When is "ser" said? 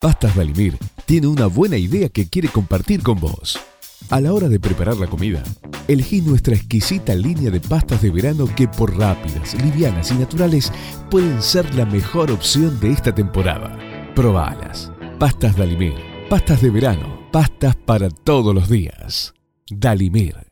11.42-11.74